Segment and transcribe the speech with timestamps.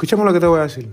[0.00, 0.88] Escúchame lo que te voy a decir.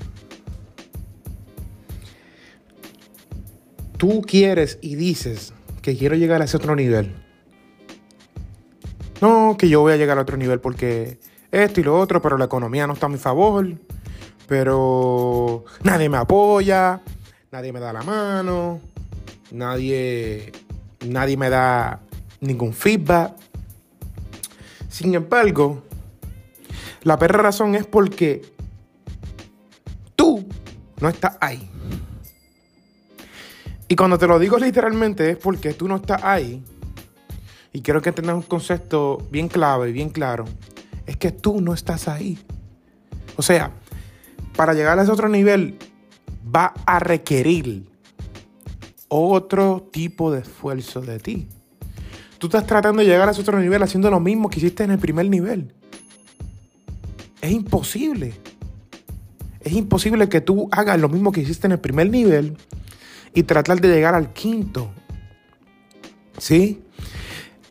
[3.96, 7.16] Tú quieres y dices que quiero llegar a ese otro nivel.
[9.22, 11.20] No, que yo voy a llegar a otro nivel porque
[11.54, 13.66] esto y lo otro, pero la economía no está a mi favor.
[14.46, 17.02] Pero nadie me apoya,
[17.50, 18.82] nadie me da la mano,
[19.52, 20.52] nadie,
[21.08, 22.02] nadie me da
[22.42, 23.36] ningún feedback.
[24.90, 25.84] Sin embargo,
[27.04, 28.57] la perra razón es porque
[31.00, 31.70] no estás ahí.
[33.88, 36.64] Y cuando te lo digo literalmente es porque tú no estás ahí.
[37.74, 40.46] Y quiero que tengas un concepto bien clave y bien claro.
[41.06, 42.38] Es que tú no estás ahí.
[43.36, 43.72] O sea,
[44.56, 45.78] para llegar a ese otro nivel
[46.54, 47.88] va a requerir
[49.08, 51.48] otro tipo de esfuerzo de ti.
[52.40, 54.92] Tú estás tratando de llegar a ese otro nivel haciendo lo mismo que hiciste en
[54.92, 55.74] el primer nivel.
[57.42, 58.34] Es imposible.
[59.68, 62.56] Es imposible que tú hagas lo mismo que hiciste en el primer nivel
[63.34, 64.90] y tratar de llegar al quinto.
[66.38, 66.82] ¿Sí?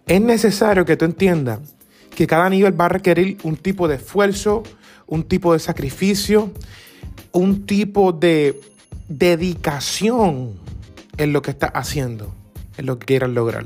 [0.05, 1.61] Es necesario que tú entiendas
[2.15, 4.63] que cada nivel va a requerir un tipo de esfuerzo,
[5.07, 6.53] un tipo de sacrificio,
[7.33, 8.61] un tipo de
[9.09, 10.61] dedicación
[11.17, 12.35] en lo que estás haciendo,
[12.77, 13.65] en lo que quieras lograr.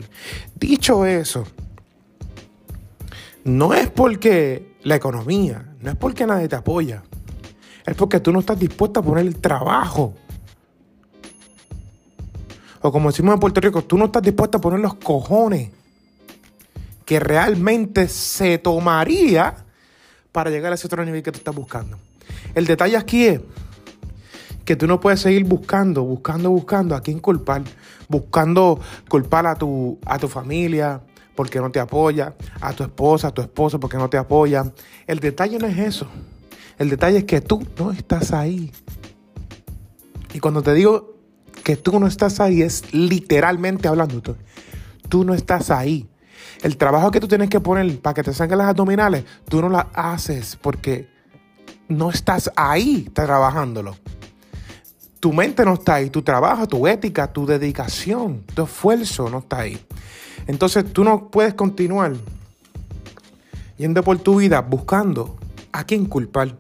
[0.55, 1.49] Dicho eso,
[3.43, 7.03] no es porque la economía, no es porque nadie te apoya,
[7.87, 10.15] es porque tú no estás dispuesto a poner el trabajo.
[12.83, 15.71] O como decimos en Puerto Rico, tú no estás dispuesto a poner los cojones
[17.05, 19.57] que realmente se tomaría
[20.33, 21.99] para llegar a ese otro nivel que tú estás buscando.
[22.55, 23.41] El detalle aquí es
[24.65, 27.63] que tú no puedes seguir buscando, buscando, buscando a quién culpar,
[28.09, 31.01] buscando culpar a tu, a tu familia
[31.35, 34.71] porque no te apoya, a tu esposa, a tu esposo porque no te apoya.
[35.07, 36.07] El detalle no es eso.
[36.81, 38.73] El detalle es que tú no estás ahí.
[40.33, 41.15] Y cuando te digo
[41.63, 44.39] que tú no estás ahí, es literalmente hablando.
[45.11, 46.09] Tú, no estás ahí.
[46.63, 49.69] El trabajo que tú tienes que poner para que te salgan las abdominales, tú no
[49.69, 51.11] las haces porque
[51.89, 53.99] no estás ahí trabajándolo.
[55.21, 59.59] Tu mente no está ahí, tu trabajo, tu ética, tu dedicación, tu esfuerzo no está
[59.59, 59.79] ahí.
[60.47, 62.15] Entonces tú no puedes continuar
[63.77, 65.37] yendo por tu vida buscando
[65.73, 66.57] a quién culpar,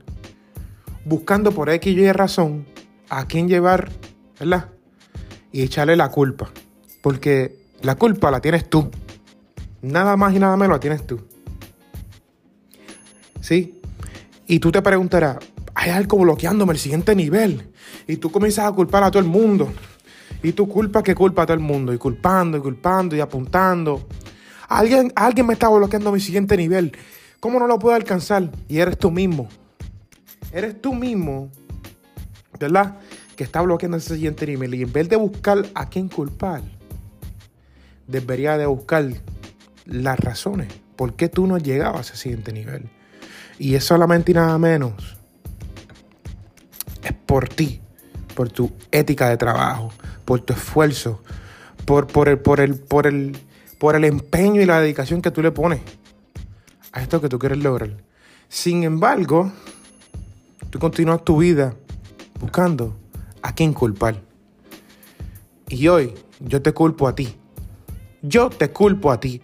[1.10, 2.64] buscando por X y razón
[3.08, 3.90] a quién llevar,
[4.38, 4.68] ¿verdad?
[5.50, 6.52] Y echarle la culpa,
[7.02, 8.92] porque la culpa la tienes tú.
[9.82, 11.20] Nada más y nada menos la tienes tú.
[13.40, 13.80] ¿Sí?
[14.46, 15.38] Y tú te preguntarás,
[15.74, 17.72] hay algo bloqueándome el siguiente nivel.
[18.06, 19.72] Y tú comienzas a culpar a todo el mundo.
[20.44, 21.92] Y tú culpas que culpa a todo el mundo.
[21.92, 24.06] Y culpando, y culpando, y apuntando.
[24.68, 26.96] Alguien, alguien me está bloqueando mi siguiente nivel.
[27.40, 28.48] ¿Cómo no lo puedo alcanzar?
[28.68, 29.48] Y eres tú mismo.
[30.52, 31.50] Eres tú mismo,
[32.58, 32.98] ¿verdad?
[33.36, 34.74] Que está bloqueando ese siguiente nivel.
[34.74, 36.62] Y en vez de buscar a quién culpar,
[38.06, 39.08] debería de buscar
[39.86, 40.68] las razones.
[40.96, 42.90] ¿Por qué tú no has llegado a ese siguiente nivel?
[43.58, 45.16] Y es solamente y nada menos.
[47.02, 47.80] Es por ti,
[48.34, 49.92] por tu ética de trabajo,
[50.24, 51.22] por tu esfuerzo,
[51.84, 53.38] por, por, el, por, el, por, el,
[53.78, 55.80] por el empeño y la dedicación que tú le pones
[56.92, 57.90] a esto que tú quieres lograr.
[58.48, 59.52] Sin embargo,
[60.70, 61.74] tú continúas tu vida
[62.40, 62.96] buscando
[63.42, 64.20] a quién culpar.
[65.68, 67.36] Y hoy yo te culpo a ti.
[68.22, 69.40] Yo te culpo a ti.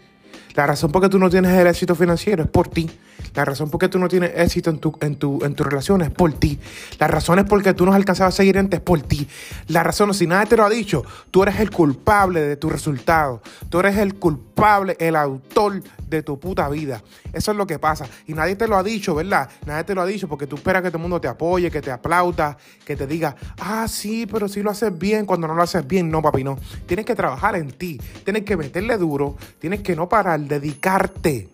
[0.54, 2.90] La razón por qué tú no tienes el éxito financiero es por ti.
[3.34, 6.02] La razón por qué tú no tienes éxito en tu, en tu, en tu relación
[6.02, 6.58] es por ti.
[6.98, 9.28] La razón es porque tú no has alcanzado a seguir es por ti.
[9.68, 13.42] La razón, si nadie te lo ha dicho, tú eres el culpable de tu resultado.
[13.68, 17.02] Tú eres el culpable, el autor de tu puta vida.
[17.32, 18.06] Eso es lo que pasa.
[18.26, 19.48] Y nadie te lo ha dicho, ¿verdad?
[19.66, 21.82] Nadie te lo ha dicho porque tú esperas que todo el mundo te apoye, que
[21.82, 25.62] te aplauda, que te diga, ah, sí, pero si lo haces bien, cuando no lo
[25.62, 26.58] haces bien, no, papi, no.
[26.86, 28.00] Tienes que trabajar en ti.
[28.24, 29.36] Tienes que meterle duro.
[29.58, 31.48] Tienes que no parar, dedicarte.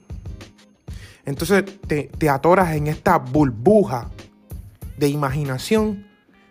[1.25, 4.11] Entonces te, te atoras en esta burbuja
[4.97, 6.07] de imaginación,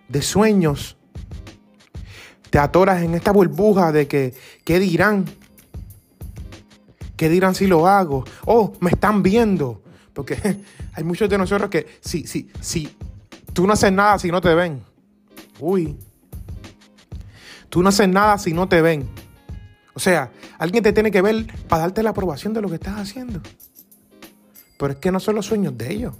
[0.07, 0.97] de sueños.
[2.49, 4.33] Te atoras en esta burbuja de que,
[4.65, 5.25] ¿qué dirán?
[7.15, 8.25] ¿Qué dirán si lo hago?
[8.45, 9.81] Oh, me están viendo.
[10.13, 10.37] Porque
[10.93, 12.95] hay muchos de nosotros que si, si, si
[13.53, 14.83] tú no haces nada si no te ven.
[15.59, 15.97] Uy.
[17.69, 19.07] Tú no haces nada si no te ven.
[19.93, 22.97] O sea, alguien te tiene que ver para darte la aprobación de lo que estás
[22.97, 23.41] haciendo.
[24.81, 26.15] Pero es que no son los sueños de ellos.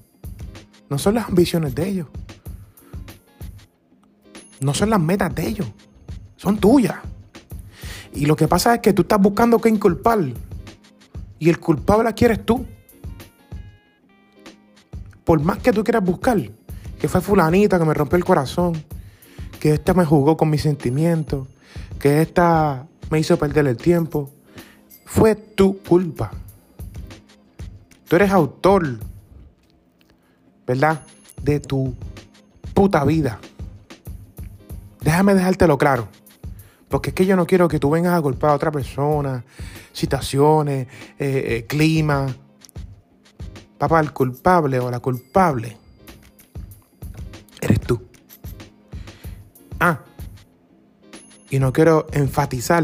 [0.88, 2.08] No son las ambiciones de ellos.
[4.60, 5.68] No son las metas de ellos.
[6.38, 6.98] Son tuyas.
[8.14, 10.20] Y lo que pasa es que tú estás buscando que inculpar.
[11.40, 12.64] Y el culpable aquí eres tú.
[15.24, 16.38] Por más que tú quieras buscar
[17.00, 18.74] que fue fulanita que me rompió el corazón,
[19.60, 21.48] que esta me jugó con mis sentimientos,
[22.00, 24.30] que esta me hizo perder el tiempo.
[25.08, 26.30] Fue tu culpa.
[28.12, 29.00] Tú eres autor,
[30.68, 31.02] ¿verdad?
[31.42, 31.96] De tu
[32.74, 33.40] puta vida.
[35.00, 36.10] Déjame dejártelo claro.
[36.90, 39.46] Porque es que yo no quiero que tú vengas a culpar a otra persona,
[39.94, 42.28] situaciones, eh, eh, clima.
[43.78, 45.78] Papá, el culpable o la culpable
[47.62, 48.02] eres tú.
[49.80, 50.02] Ah,
[51.50, 52.84] y no quiero enfatizar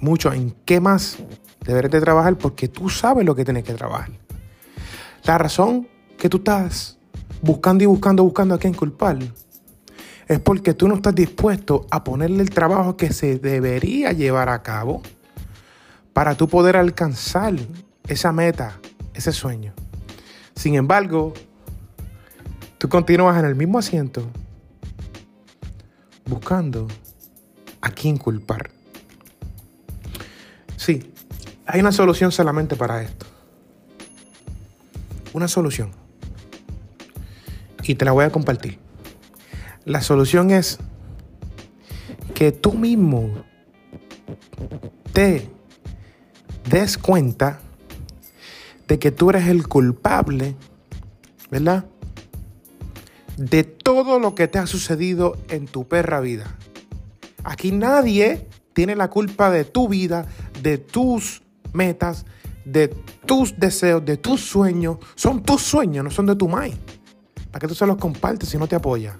[0.00, 1.18] mucho en qué más
[1.66, 4.10] deberes de trabajar porque tú sabes lo que tienes que trabajar.
[5.24, 6.98] La razón que tú estás
[7.42, 9.18] buscando y buscando, buscando a quién culpar
[10.28, 14.62] es porque tú no estás dispuesto a ponerle el trabajo que se debería llevar a
[14.62, 15.02] cabo
[16.12, 17.54] para tú poder alcanzar
[18.08, 18.78] esa meta,
[19.14, 19.72] ese sueño.
[20.54, 21.34] Sin embargo,
[22.78, 24.26] tú continúas en el mismo asiento
[26.26, 26.88] buscando
[27.80, 28.70] a quién culpar.
[30.76, 31.12] Sí,
[31.66, 33.26] hay una solución solamente para esto.
[35.32, 35.90] Una solución.
[37.82, 38.78] Y te la voy a compartir.
[39.84, 40.78] La solución es
[42.34, 43.44] que tú mismo
[45.12, 45.48] te
[46.68, 47.60] des cuenta
[48.88, 50.56] de que tú eres el culpable,
[51.50, 51.86] ¿verdad?
[53.36, 56.56] De todo lo que te ha sucedido en tu perra vida.
[57.44, 60.26] Aquí nadie tiene la culpa de tu vida,
[60.62, 61.42] de tus
[61.76, 62.24] metas,
[62.64, 62.88] de
[63.24, 64.98] tus deseos, de tus sueños.
[65.14, 66.74] Son tus sueños, no son de tu mai.
[67.50, 69.18] ¿Para qué tú se los compartes si no te apoya?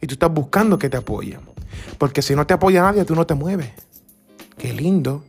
[0.00, 1.40] Y tú estás buscando que te apoyen.
[1.98, 3.70] Porque si no te apoya nadie, tú no te mueves.
[4.58, 5.24] Qué lindo.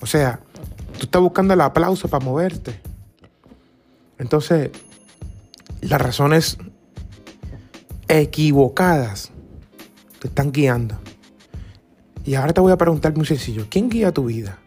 [0.00, 0.40] O sea,
[0.98, 2.80] tú estás buscando el aplauso para moverte.
[4.18, 4.70] Entonces,
[5.80, 6.58] las razones
[8.08, 9.32] equivocadas
[10.20, 10.96] te están guiando.
[12.24, 14.58] Y ahora te voy a preguntar muy sencillo, ¿quién guía tu vida?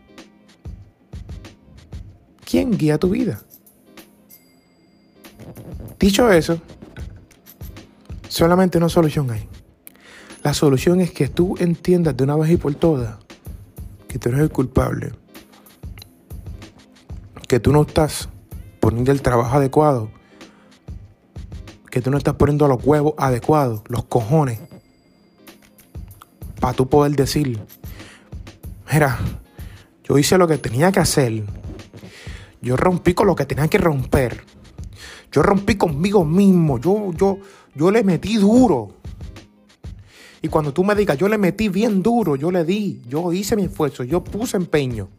[2.56, 3.42] ¿Quién guía tu vida?
[6.00, 6.62] Dicho eso,
[8.30, 9.46] solamente una solución hay.
[10.42, 13.18] La solución es que tú entiendas de una vez y por todas
[14.08, 15.12] que tú eres el culpable.
[17.46, 18.30] Que tú no estás
[18.80, 20.10] poniendo el trabajo adecuado.
[21.92, 24.62] Que tú no estás poniendo los huevos adecuados, los cojones.
[26.62, 27.60] Para tú poder decir,
[28.90, 29.20] mira,
[30.06, 31.44] yo hice lo que tenía que hacer.
[32.66, 34.44] Yo rompí con lo que tenía que romper.
[35.32, 36.80] Yo rompí conmigo mismo.
[36.80, 37.38] Yo, yo,
[37.76, 38.96] yo le metí duro.
[40.42, 43.56] Y cuando tú me digas, yo le metí bien duro, yo le di, yo hice
[43.56, 45.10] mi esfuerzo, yo puse empeño,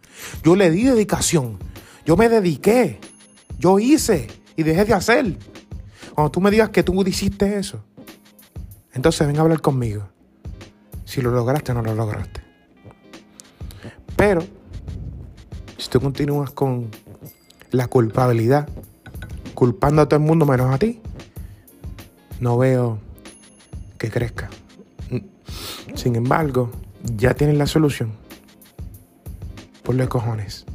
[0.44, 1.58] yo le di dedicación,
[2.04, 3.00] yo me dediqué,
[3.58, 5.36] yo hice y dejé de hacer.
[6.14, 7.82] Cuando tú me digas que tú hiciste eso,
[8.92, 10.08] entonces ven a hablar conmigo.
[11.04, 12.40] Si lo lograste o no lo lograste.
[14.16, 14.42] Pero,
[15.76, 16.88] si tú continúas con
[17.70, 18.68] la culpabilidad,
[19.54, 21.00] culpando a todo el mundo menos a ti,
[22.40, 22.98] no veo
[23.98, 24.50] que crezca.
[25.94, 26.70] Sin embargo,
[27.02, 28.12] ya tienen la solución.
[29.82, 30.66] Por los cojones.